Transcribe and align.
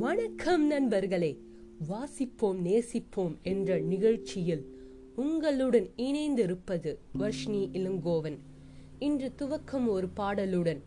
வணக்கம் 0.00 0.66
நண்பர்களே. 0.66 1.40
வாசிப்போம் 1.90 2.56
நேசிப்போம் 2.64 3.42
என்ற 3.42 3.78
நிகழ்ச்சியில் 3.78 4.64
உங்களுடன் 5.16 5.88
இணைந்திருப்பது 5.96 6.96
வர்ஷினி 7.18 7.68
இளங்கோவன். 7.72 8.38
இன்று 8.98 9.32
துவக்கம் 9.38 9.88
ஒரு 9.88 10.08
பாடலுடன். 10.16 10.80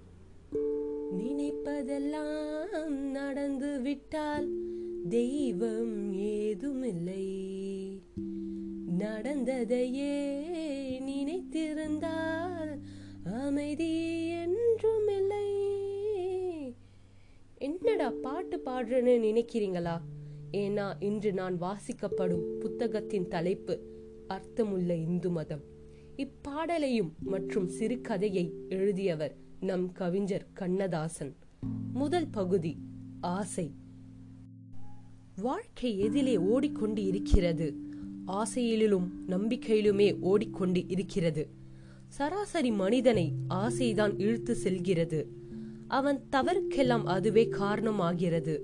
நினைப்பதெல்லாம் 1.17 2.87
நடந்து 2.87 3.81
விட்டால் 3.81 4.49
தெய்வம் 5.09 6.13
ஏதுமில்லை. 6.13 7.41
நடந்ததையே 8.97 10.43
நினைத்திருந்தால் 10.99 12.79
அமைதி 13.47 14.31
என்றுமில்லை. 14.31 15.52
என்னடா 18.03 18.21
பாட்டு 18.21 18.61
பாடுறேன்னு 18.65 19.23
நினைக்கிறீங்களா? 19.23 20.01
ஏன்னா 20.51 20.93
இன்று 20.99 21.33
நான் 21.33 21.61
வாசிக்கப்படும் 21.61 22.59
புத்தகத்தின் 22.59 23.27
தலைப்பு 23.27 23.79
அர்த்தமுள்ள 24.27 24.95
இந்து 24.95 25.29
மதம். 25.29 25.61
இப்பாடலையும் 26.17 27.11
மற்றும் 27.19 27.69
சிறுகதையை 27.79 28.51
எழுதியவர் 28.69 29.35
நம் 29.59 29.91
கவிஞர் 29.91 30.47
கண்ணதாசன். 30.53 31.35
முதல் 31.93 32.27
பகுதி 32.27 32.77
ஆசை. 33.21 33.71
வாழ்க்கை 35.41 36.03
எதிலே 36.03 36.37
ஓடிக்கொண்டு 36.37 37.05
இருக்கிறது. 37.05 37.75
ஆசையிலும் 38.25 39.25
நம்பிக்கையிலுமே 39.27 40.19
ஓடிக்கொண்டு 40.19 40.87
இருக்கிறது. 40.87 41.49
சராசரி 42.07 42.71
மனிதனை 42.71 43.33
ஆசைதான் 43.49 44.19
இழுத்து 44.19 44.55
செல்கிறது. 44.55 45.42
அவன் 45.93 46.19
தவறுக்கெல்லாம் 46.31 47.03
அதுவே 47.05 47.43
காரணமாகிறது. 47.45 48.55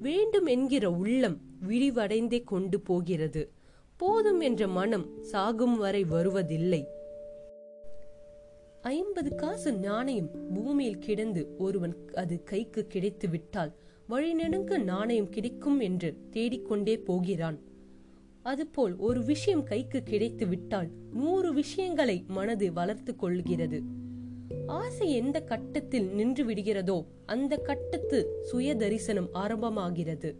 வேண்டும் 0.00 0.46
என்கிற 0.46 0.90
உள்ளம் 0.90 1.38
விழிவடைந்தே 1.68 2.44
கொண்டு 2.44 2.80
போகிறது. 2.80 3.42
போதும் 3.96 4.40
என்ற 4.40 4.68
மனம் 4.68 5.06
சாகும் 5.22 5.76
வரை 5.76 6.04
வருவதில்லை. 6.04 6.82
ஐம்பது 8.80 9.34
காசு 9.34 9.72
நாணயம் 9.72 10.30
பூமியில் 10.54 10.98
கிடந்து 10.98 11.42
ஒருவன் 11.58 11.94
அது 12.14 12.42
கைக்கு 12.42 12.86
கிடைத்து 12.86 13.28
விட்டால் 13.28 13.72
வழிநெடுங்க 14.08 14.82
நாணயம் 14.82 15.28
கிடைக்கும் 15.28 15.80
என்று 15.80 16.10
தேடிக்கொண்டே 16.30 16.96
போகிறான். 16.98 17.58
அதுபோல் 18.42 18.96
ஒரு 18.96 19.24
விஷயம் 19.24 19.62
கைக்கு 19.62 20.02
கிடைத்து 20.02 20.46
விட்டால் 20.46 20.88
நூறு 21.12 21.54
விஷயங்களை 21.54 22.24
மனது 22.28 22.72
வளர்த்து 22.72 23.16
கொள்கிறது. 23.16 24.02
ஆசை 24.66 25.12
எந்த 25.12 25.42
கட்டத்தில் 25.42 26.08
நின்று 26.08 26.44
விடுகிறதோ 26.44 27.04
அந்த 27.26 27.56
கட்டத்து 27.56 28.38
சுய 28.42 28.74
தரிசனம் 28.74 29.28
ஆரம்பமாகிறது. 29.34 30.34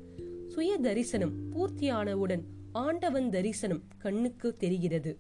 சுய 0.47 0.77
தரிசனம் 0.77 1.33
பூர்த்தியானவுடன் 1.51 2.43
ஆண்டவன் 2.73 3.31
தரிசனம் 3.31 3.83
கண்ணுக்கு 3.99 4.57
தெரிகிறது. 4.57 5.19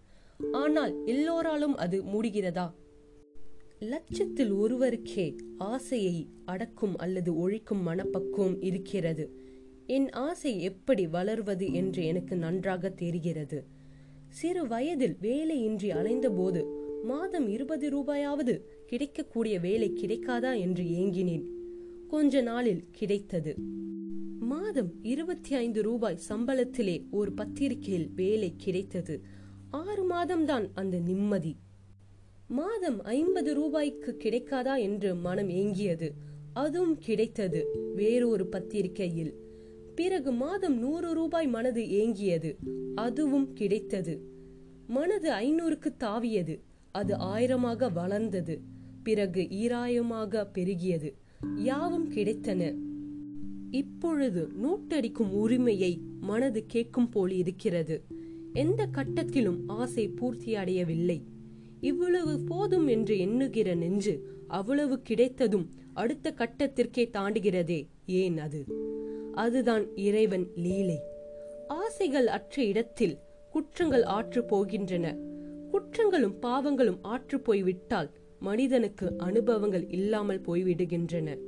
ஆனால் 0.53 1.05
எல்லோராலும் 1.07 1.77
அது 1.77 2.03
முடிகிறதா? 2.03 2.73
லட்சத்தில் 3.79 4.53
ஒருவருக்கே 4.53 5.37
ஆசையை 5.59 6.29
அடக்கும் 6.45 6.97
அல்லது 6.97 7.51
ஒழிக்கும் 7.51 7.83
மனப்பக்குவம் 7.83 8.63
இருக்கிறது. 8.63 9.33
என் 9.87 10.11
ஆசை 10.11 10.63
எப்படி 10.63 11.07
வளர்வது 11.07 11.73
என்று 11.73 12.07
எனக்கு 12.07 12.37
நன்றாக 12.37 12.89
தெரிகிறது. 12.89 13.65
சிறு 14.29 14.67
வயதில் 14.67 15.17
வேலையின்றி 15.23 15.91
அலைந்தபோது 15.91 16.83
மாதம் 17.03 17.49
இருபது 17.49 17.89
ரூபாயாவது 17.91 18.61
கிடைக்கக்கூடிய 18.95 19.61
வேலை 19.61 19.91
கிடைக்காதா 19.91 20.59
என்று 20.59 20.85
ஏங்கினேன். 20.85 21.43
கொஞ்ச 22.09 22.41
நாளில் 22.41 22.85
கிடைத்தது. 22.93 23.55
மாதம் 24.41 24.93
இருபத்தி 25.03 25.55
ஐந்து 25.55 25.83
ரூபாய் 25.83 26.19
சம்பளத்திலே 26.29 27.05
ஒரு 27.11 27.33
பத்திரிகையில் 27.33 28.11
வேலை 28.17 28.55
கிடைத்தது. 28.57 29.21
ஆறு 29.71 30.11
மாதம்தான் 30.11 30.69
அந்த 30.75 30.99
நிம்மதி. 30.99 31.57
மாதம் 32.49 33.05
ஐம்பது 33.05 33.55
ரூபாய்க்கு 33.55 34.17
கிடைக்காதா 34.19 34.79
என்று 34.79 35.15
மனம் 35.15 35.49
ஏங்கியது. 35.49 36.11
அதுவும் 36.53 36.99
கிடைத்தது 36.99 37.67
வேறொரு 37.95 38.47
பத்திரிகையில். 38.47 39.35
பிறகு 39.95 40.33
மாதம் 40.33 40.79
நூறு 40.79 41.15
ரூபாய் 41.15 41.47
மனது 41.47 41.83
ஏங்கியது. 41.83 42.57
அதுவும் 42.95 43.53
கிடைத்தது. 43.53 44.21
மனது 44.87 45.33
ஐநூறுக்கு 45.33 45.95
தாவியது. 46.01 46.61
அது 46.93 47.17
ஆயிரமாக 47.17 47.93
வளர்ந்தது. 47.93 48.73
பிறகு 49.05 49.43
ஈராயமாக 49.43 50.47
பெருகியது. 50.55 51.13
யாவும் 51.57 52.13
கிடைத்தன. 52.13 52.75
இப்பொழுது 53.71 54.49
நோட்டடிக்கும் 54.63 55.31
உரிமையை 55.31 56.01
மனது 56.21 56.65
கேட்கும் 56.67 57.09
போல் 57.09 57.31
இருக்கிறது. 57.31 58.05
எந்த 58.53 58.87
கட்டத்திலும் 58.87 59.59
ஆசை 59.67 60.09
பூர்த்தி 60.09 60.55
அடையவில்லை 60.55 61.23
இவ்வளவு 61.81 62.41
போதும் 62.41 62.87
என்று 62.87 63.19
எண்ணுகிற 63.19 63.75
நெஞ்சு 63.75 64.15
அவ்வளவு 64.49 65.03
கிடைத்ததும் 65.03 65.69
அடுத்த 65.93 66.35
கட்டத்திற்கே 66.39 67.11
தாண்டுகிறதே 67.11 67.87
ஏன் 68.07 68.39
அது? 68.39 68.65
அதுதான் 69.35 69.97
இறைவன் 69.97 70.47
லீலை. 70.57 70.99
ஆசைகள் 71.69 72.27
அற்ற 72.27 72.65
இடத்தில் 72.65 73.19
குற்றங்கள் 73.51 74.03
ஆற்று 74.03 74.43
போகின்றன. 74.43 75.17
குற்றங்களும் 75.73 76.35
பாவங்களும் 76.43 76.99
ஆற்று 77.03 77.41
போய்விட்டால் 77.41 78.11
மனிதனுக்கு 78.45 79.13
அனுபவங்கள் 79.19 79.89
இல்லாமல் 79.89 80.41
போய்விடுகின்றன. 80.41 81.39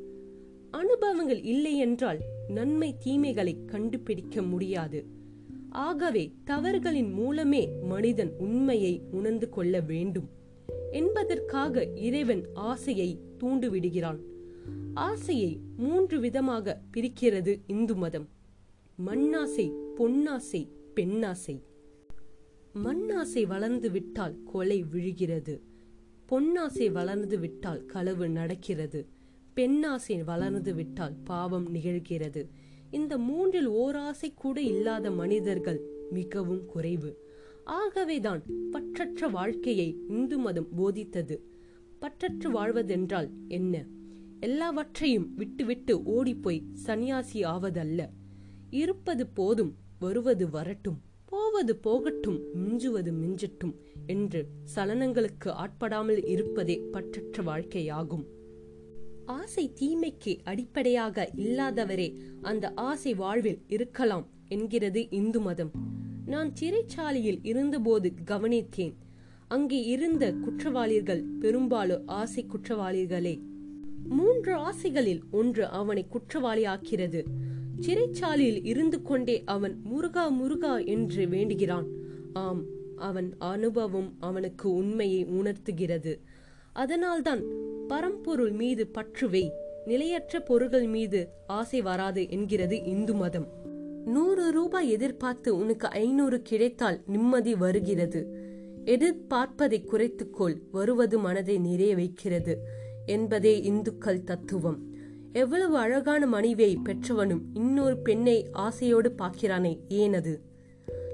அனுபவங்கள் 0.70 1.42
இல்லை 1.42 1.76
என்றால் 1.76 2.18
நன்மை 2.48 2.96
தீமைகளை 3.04 3.64
கண்டுபிடிக்க 3.64 4.42
முடியாது. 4.42 5.06
ஆகவே 5.70 6.32
தவறுகளின் 6.46 7.12
மூலமே 7.12 7.68
மனிதன் 7.82 8.32
உண்மையை 8.38 9.02
உணர்ந்து 9.10 9.48
கொள்ள 9.48 9.80
வேண்டும். 9.80 10.28
என்பதற்காக 10.92 11.84
இறைவன் 11.94 12.46
ஆசையை 12.54 13.18
தூண்டுவிடுகிறான். 13.38 14.18
ஆசையை 14.94 15.60
மூன்று 15.76 16.20
விதமாக 16.20 16.80
பிரிக்கிறது 16.96 17.60
இந்து 17.66 17.96
மதம். 17.96 18.28
மண்ணாசை 19.06 19.72
பொன்னாசை 19.98 20.68
பெண்ணாசை. 20.94 21.60
மண்ணாசை 22.84 23.46
வளர்ந்து 23.46 23.90
விட்டால் 23.90 24.36
கொலை 24.44 24.82
விழுகிறது. 24.82 25.74
பொன்னாசை 26.30 26.92
வளர்ந்து 26.92 27.38
விட்டால் 27.38 27.86
களவு 27.86 28.28
நடக்கிறது. 28.28 29.06
பெண்ணாசை 29.56 30.24
வளர்ந்து 30.24 30.74
விட்டால் 30.74 31.14
பாவம் 31.24 31.74
நிகழ்கிறது. 31.74 32.48
இந்த 32.90 33.18
மூன்றில் 33.18 33.70
ஓராசை 33.70 34.34
கூட 34.34 34.60
இல்லாத 34.60 35.10
மனிதர்கள் 35.10 35.80
மிகவும் 36.10 36.66
குறைவு. 36.66 37.24
ஆகவேதான் 37.64 38.42
பற்றற்ற 38.72 39.30
வாழ்க்கையை 39.30 39.98
இந்து 40.08 40.38
மதம் 40.38 40.68
போதித்தது. 40.76 41.38
பற்றற்று 42.00 42.50
வாழ்வதென்றால் 42.52 43.30
என்ன? 43.48 43.84
எல்லாவற்றையும் 44.40 45.34
விட்டுவிட்டு 45.34 46.02
ஓடிப்போய் 46.02 46.66
சன்னியாசி 46.86 47.32
ஆவதல்ல. 47.32 48.08
இருப்பது 48.70 49.26
போதும் 49.26 49.74
வருவது 49.98 50.50
வரட்டும். 50.50 51.00
போவது 51.56 51.76
போகட்டும் 51.76 52.40
மிஞ்சுவது 52.54 53.12
மிஞ்சட்டும் 53.12 53.72
என்று 54.06 54.46
சலனங்களுக்கு 54.74 55.48
ஆட்படாமல் 55.48 56.28
இருப்பதே 56.28 56.82
பற்றற்ற 56.92 57.42
வாழ்க்கையாகும். 57.46 58.24
ஆசை 59.26 59.72
தீமைக்கு 59.74 60.38
அடிப்படையாக 60.44 61.30
இல்லாதவரே 61.36 62.20
அந்த 62.42 62.72
ஆசை 62.74 63.14
வாழ்வில் 63.14 63.62
இருக்கலாம் 63.66 64.26
என்கிறது 64.48 65.10
இந்து 65.10 65.40
மதம். 65.40 65.70
நான் 66.26 66.52
சிறைச்சாலையில் 66.60 67.38
இருந்தபோது 67.42 68.12
கவனித்தேன் 68.26 68.94
அங்கே 69.48 69.82
இருந்த 69.84 70.32
குற்றவாளிகள் 70.32 71.24
பெரும்பாலும் 71.40 72.06
ஆசை 72.06 72.46
குற்றவாளிகளே. 72.46 73.40
மூன்று 74.08 74.54
ஆசைகளில் 74.54 75.22
ஒன்று 75.30 75.66
அவனை 75.66 76.06
குற்றவாளியாக்கிறது. 76.10 77.24
சிறைச்சாலையில் 77.80 78.66
இருந்து 78.66 79.02
கொண்டே 79.02 79.42
அவன் 79.44 79.80
முருகா 79.84 80.28
முருகா 80.28 80.78
என்று 80.78 81.26
வேண்டுகிறான். 81.26 81.86
ஆம் 82.32 82.64
அவன் 82.96 83.34
அனுபவம் 83.38 84.16
அவனுக்கு 84.20 84.74
உண்மையை 84.74 85.24
உணர்த்துகிறது. 85.24 86.20
அதனால்தான் 86.72 87.42
பரம்பொருள் 87.88 88.50
மீது 88.50 88.90
பற்றுவை 88.98 89.50
நிலையற்ற 89.84 90.40
பொருள்கள் 90.40 90.86
மீது 90.86 91.28
ஆசை 91.46 91.82
வராது 91.82 92.30
என்கிறது 92.30 92.84
இந்து 92.84 93.14
மதம். 93.14 93.48
நூறு 94.04 94.50
ரூபாய் 94.50 94.90
எதிர்பார்த்து 94.90 95.56
உனக்கு 95.56 95.88
ஐநூறு 95.88 96.42
கிடைத்தால் 96.42 97.02
நிம்மதி 97.06 97.54
வருகிறது. 97.54 98.44
எதிர்பார்ப்பதை 98.84 99.84
குறைத்துக்கொள் 99.84 100.60
வருவது 100.70 101.18
மனதை 101.18 101.58
நிறைய 101.58 101.94
வைக்கிறது 101.94 102.58
என்பதே 103.06 103.62
இந்துக்கள் 103.62 104.24
தத்துவம். 104.24 104.95
எவ்வளவு 105.36 105.76
அழகான 105.76 106.26
மனைவியை 106.26 106.78
பெற்றவனும் 106.84 107.40
இன்னொரு 107.54 107.96
பெண்ணை 107.98 108.36
ஆசையோடு 108.52 109.08
பார்க்கிறானே 109.18 109.72
ஏனது 109.88 110.32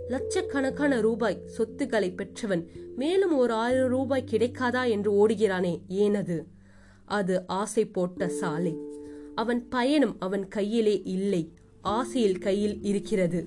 லட்சக்கணக்கான 0.08 1.00
ரூபாய் 1.00 1.42
சொத்துக்களை 1.46 2.10
பெற்றவன் 2.14 2.62
மேலும் 2.96 3.34
ஒரு 3.36 3.52
ஆயிரம் 3.52 3.88
ரூபாய் 3.88 4.28
கிடைக்காதா 4.30 4.82
என்று 4.88 5.10
ஓடுகிறானே 5.20 5.74
ஏனது 5.88 6.36
அது 7.04 7.46
ஆசை 7.46 7.84
போட்ட 7.86 8.28
சாலை. 8.28 8.74
அவன் 9.34 9.68
பயணம் 9.68 10.16
அவன் 10.18 10.48
கையிலே 10.48 11.02
இல்லை 11.04 11.42
ஆசையில் 11.80 12.38
கையில் 12.38 12.76
இருக்கிறது. 12.82 13.40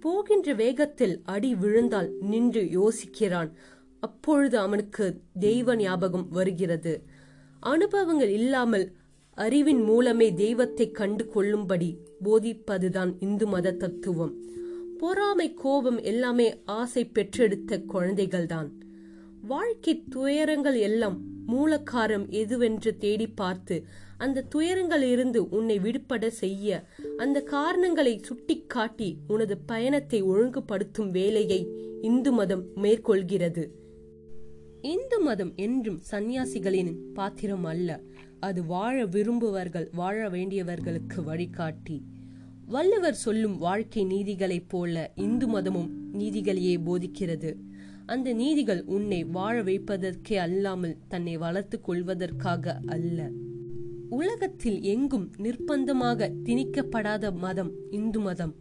போகின்ற 0.00 0.52
வேகத்தில் 0.52 1.16
அடி 1.24 1.54
விழுந்தால் 1.54 2.10
நின்று 2.20 2.62
யோசிக்கிறான். 2.78 3.50
அப்பொழுது 4.00 4.58
அவனுக்கு 4.58 5.06
தெய்வ 5.40 5.76
ஞாபகம் 5.76 6.28
வருகிறது. 6.28 6.94
அனுபவங்கள் 7.60 8.28
இல்லாமல் 8.28 8.86
அறிவின் 9.38 9.82
மூலமே 9.84 10.32
தெய்வத்தை 10.32 10.90
கண்டு 10.90 11.28
கொள்ளும்படி 11.28 11.98
போதிப்பதுதான் 12.24 13.12
இந்து 13.20 13.46
மத 13.46 13.72
தத்துவம். 13.72 14.34
பொறாமை 14.98 15.54
கோபம் 15.54 16.00
எல்லாமே 16.02 16.60
ஆசை 16.64 17.04
பெற்றெடுத்த 17.04 17.82
குழந்தைகள்தான். 17.92 18.68
வாழ்க்கை 19.42 20.04
துயரங்கள் 20.10 20.78
எல்லாம் 20.78 21.16
மூலக்காரம் 21.48 22.26
எதுவென்று 22.30 22.98
தேடி 22.98 23.26
பார்த்து 23.26 23.84
அந்த 24.18 24.44
துயரங்களிலிருந்து 24.54 25.36
உன்னை 25.36 25.78
விடுபட 25.78 26.30
செய்ய 26.30 26.84
அந்த 27.16 27.40
காரணங்களை 27.42 28.20
சுட்டிக்காட்டி 28.22 29.16
உனது 29.28 29.58
பயணத்தை 29.66 30.22
ஒழுங்குபடுத்தும் 30.22 31.10
வேலையை 31.10 31.60
இந்து 32.02 32.32
மதம் 32.32 32.64
மேற்கொள்கிறது. 32.76 33.64
இந்து 34.82 35.20
மதம் 35.20 35.52
என்றும் 35.56 36.00
சந்நியாசிகளின் 36.10 36.92
பாத்திரம் 37.14 37.64
அல்ல. 37.64 38.00
அது 38.42 38.64
வாழ 38.64 39.04
விரும்புவர்கள் 39.06 39.88
வாழ 39.92 40.30
வேண்டியவர்களுக்கு 40.30 41.24
வழிகாட்டி. 41.24 42.02
வள்ளுவர் 42.66 43.14
சொல்லும் 43.14 43.58
வாழ்க்கை 43.58 44.04
நீதிகளைப் 44.04 44.68
போல 44.68 45.10
இந்து 45.16 45.48
மதமும் 45.48 45.90
நீதிகளையே 46.18 46.76
போதிக்கிறது. 46.86 47.54
அந்த 48.06 48.32
நீதிகள் 48.32 48.82
உன்னை 48.84 49.24
வாழ 49.24 49.62
வைப்பதற்கே 49.62 50.34
அல்லாமல் 50.36 50.96
தன்னை 51.08 51.36
வளர்த்துக் 51.36 51.84
கொள்வதற்காக 51.84 52.80
அல்ல. 52.86 53.28
உலகத்தில் 54.10 54.82
எங்கும் 54.82 55.30
நிர்பந்தமாக 55.38 56.30
திணிக்கப்படாத 56.44 57.34
மதம் 57.34 57.72
இந்து 57.90 58.20
மதம். 58.20 58.54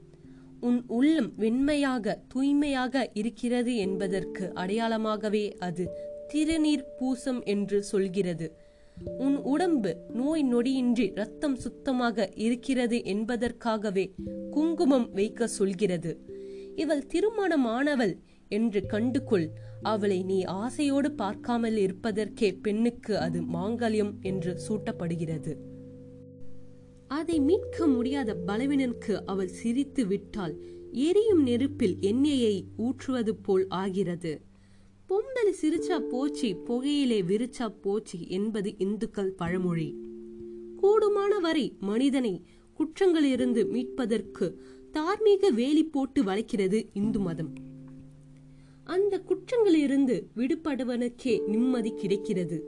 உன் 0.60 0.84
உள்ளம் 0.88 1.34
வெண்மையாக 1.38 2.16
தூய்மையாக 2.28 3.10
இருக்கிறது 3.14 3.76
என்பதற்கு 3.76 4.52
அடையாளமாகவே 4.56 5.52
அது 5.58 5.90
திருநீர் 6.34 6.86
பூசம் 7.00 7.44
என்று 7.44 7.84
சொல்கிறது. 7.84 8.61
உன் 9.06 9.38
உடம்பு 9.38 9.98
நோய் 10.14 10.44
நொடியின்றி 10.44 11.16
ரத்தம் 11.16 11.56
சுத்தமாக 11.56 12.30
இருக்கிறது 12.36 13.04
என்பதற்காகவே 13.04 14.14
குங்குமம் 14.52 15.12
வைக்க 15.12 15.48
சொல்கிறது. 15.48 16.26
இவள் 16.76 17.06
திருமணமானவள் 17.06 18.18
என்று 18.48 18.86
கண்டுகொள். 18.86 19.48
அவளை 19.82 20.24
நீ 20.24 20.44
ஆசையோடு 20.44 21.12
பார்க்காமல் 21.12 21.78
இருப்பதற்கே 21.78 22.54
பெண்ணுக்கு 22.54 23.18
அது 23.18 23.42
மாங்கல்யம் 23.42 24.14
என்று 24.22 24.60
சூட்டப்படுகிறது. 24.70 25.58
அதை 27.08 27.40
மீட்க 27.40 27.88
முடியாத 27.88 28.36
பலவீனனுக்கு 28.48 29.22
அவள் 29.26 29.48
சிரித்து 29.48 30.08
விட்டால் 30.08 30.56
எரியும் 30.92 31.48
நெருப்பில் 31.48 32.00
எண்ணெயை 32.00 32.66
ஊற்றுவது 32.78 33.36
போல் 33.36 33.68
ஆகிறது. 33.68 34.42
பொம்பளை 35.52 35.66
சிரிச்சா 35.66 36.00
போச்சு 36.00 36.56
புகையிலே 36.66 37.22
விரிச்சா 37.22 37.74
போச்சு 37.82 38.28
என்பது 38.28 38.76
இந்துக்கள் 38.78 39.32
பழமொழி. 39.32 39.96
கூடுமான 40.82 41.40
வரை 41.42 41.74
மனிதனை 41.80 42.42
குற்றங்களிலிருந்து 42.78 43.70
மீட்பதற்கு 43.70 44.62
தார்மீக 44.92 45.50
வேலி 45.50 45.84
போட்டு 45.84 46.24
வளைக்கிறது 46.24 46.88
இந்து 46.94 47.20
மதம். 47.20 47.54
அந்த 48.84 49.24
குற்றங்களிலிருந்து 49.28 50.24
விடுபடுவனுக்கே 50.36 51.48
நிம்மதி 51.48 51.94
கிடைக்கிறது. 51.94 52.66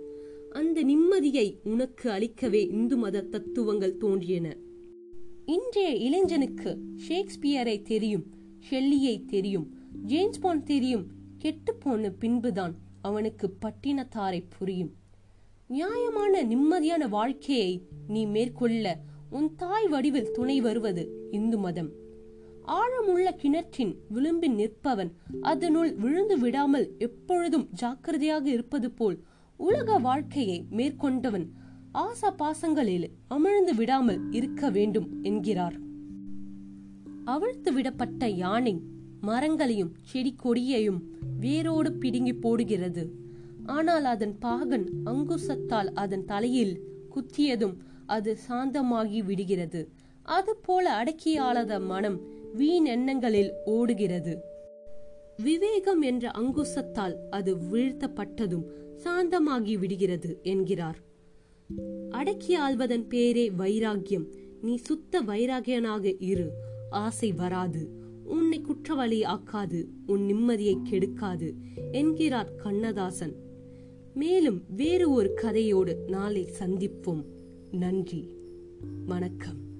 அந்த 0.51 0.83
நிம்மதியை 0.83 1.57
உனக்கு 1.63 2.09
அளிக்கவே 2.09 2.69
இந்து 2.69 2.97
மத 2.97 3.21
தத்துவங்கள் 3.21 3.97
தோன்றியன. 3.97 4.57
இன்றைய 5.45 5.89
இளைஞனுக்கு 5.89 6.77
ஷேக்ஸ்பியரை 7.07 7.81
தெரியும் 7.81 8.25
ஷெல்லியை 8.69 9.25
தெரியும் 9.25 9.67
ஜேம்ஸ் 10.05 10.39
பாண்ட் 10.39 10.65
தெரியும் 10.65 11.21
கெட்டுப்போன 11.43 12.09
பின்புதான் 12.19 12.73
அவனுக்கு 13.01 13.55
பட்டினத்தாரை 13.61 14.43
புரியும். 14.57 14.91
நியாயமான 15.67 16.43
நிம்மதியான 16.43 17.09
வாழ்க்கையை 17.09 17.87
நீ 18.07 18.25
மேற்கொள்ள 18.25 18.99
உன் 19.29 19.55
தாய் 19.55 19.87
வடிவில் 19.87 20.31
துணை 20.31 20.61
வருவது 20.61 21.27
இந்து 21.31 21.57
மதம். 21.57 21.89
ஆழமுள்ள 22.67 23.35
கிணற்றின் 23.35 23.97
விளிம்பில் 24.09 24.55
நிற்பவன் 24.55 25.11
அதனுள் 25.41 25.95
விழுந்து 25.95 26.37
விடாமல் 26.37 26.95
எப்பொழுதும் 26.97 27.67
ஜாக்கிரதையாக 27.71 28.49
இருப்பது 28.49 28.91
போல் 28.91 29.23
உலக 29.57 29.97
வாழ்க்கையை 29.97 30.65
மேற்கொண்டவன் 30.71 31.47
ஆசா 31.93 32.29
பாசங்களில் 32.37 33.07
அமிழ்ந்து 33.29 33.75
விடாமல் 33.75 34.31
இருக்க 34.31 34.69
வேண்டும் 34.69 35.21
என்கிறார். 35.21 35.75
அவிழ்த்து 37.25 37.73
விடப்பட்ட 37.73 38.27
யானை 38.27 38.81
மரங்களையும் 39.23 39.95
செடி 40.03 40.35
கொடியையும் 40.35 41.01
வேரோடு 41.39 41.93
பிடுங்கி 41.93 42.33
போடுகிறது. 42.33 43.11
ஆனால் 43.65 44.03
அதன் 44.03 44.37
பாகன் 44.37 44.89
அங்குசத்தால் 45.05 45.93
அதன் 45.93 46.25
தலையில் 46.25 46.79
குத்தியதும் 47.15 47.75
அது 48.05 48.37
சாந்தமாகி 48.49 49.23
விடுகிறது. 49.23 49.89
அதுபோல 50.23 51.03
அடக்கியாளத 51.03 51.79
மனம் 51.79 52.19
வீண் 52.53 52.85
எண்ணங்களில் 52.85 53.51
ஓடுகிறது. 53.65 54.41
விவேகம் 55.43 56.01
என்ற 56.01 56.31
அங்குசத்தால் 56.31 57.15
அது 57.29 57.55
வீழ்த்தப்பட்டதும் 57.55 58.65
சாந்தமாகி 59.03 59.79
விடுகிறது 59.79 60.39
என்கிறார். 60.43 60.97
அடக்கி 62.09 62.59
ஆள்வதன் 62.59 63.07
பேரே 63.09 63.49
வைராகியம் 63.57 64.27
நீ 64.61 64.75
சுத்த 64.75 65.21
வைராகியனாக 65.21 66.15
இரு. 66.19 66.51
ஆசை 66.89 67.31
வராது. 67.31 68.02
உன்னை 68.33 68.61
குற்றவாளி 68.61 69.23
ஆக்காது 69.23 69.89
உன் 70.05 70.21
நிம்மதியை 70.21 70.77
கெடுக்காது 70.89 71.53
என்கிறார் 71.91 72.55
கண்ணதாசன். 72.55 73.35
மேலும் 74.13 74.63
வேறு 74.75 75.11
ஒரு 75.11 75.39
கதையோடு 75.41 76.07
நாளை 76.07 76.49
சந்திப்போம். 76.59 77.25
நன்றி. 77.71 78.35
வணக்கம். 79.05 79.72